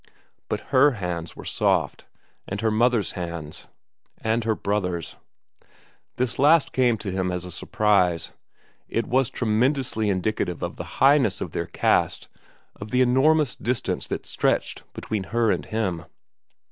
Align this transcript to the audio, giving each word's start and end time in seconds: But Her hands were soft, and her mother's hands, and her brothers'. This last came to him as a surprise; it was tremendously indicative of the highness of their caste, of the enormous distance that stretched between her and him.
But 0.49 0.61
Her 0.71 0.93
hands 0.93 1.35
were 1.35 1.45
soft, 1.45 2.05
and 2.47 2.59
her 2.61 2.71
mother's 2.71 3.11
hands, 3.11 3.67
and 4.17 4.43
her 4.45 4.55
brothers'. 4.55 5.15
This 6.15 6.39
last 6.39 6.73
came 6.73 6.97
to 6.97 7.11
him 7.11 7.31
as 7.31 7.45
a 7.45 7.51
surprise; 7.51 8.31
it 8.89 9.05
was 9.05 9.29
tremendously 9.29 10.09
indicative 10.09 10.63
of 10.63 10.75
the 10.77 10.97
highness 10.99 11.39
of 11.39 11.51
their 11.51 11.67
caste, 11.67 12.29
of 12.75 12.89
the 12.89 13.03
enormous 13.03 13.55
distance 13.55 14.07
that 14.07 14.25
stretched 14.25 14.81
between 14.95 15.25
her 15.25 15.51
and 15.51 15.67
him. 15.67 16.05